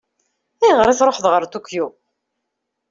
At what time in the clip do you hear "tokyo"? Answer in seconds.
1.45-1.87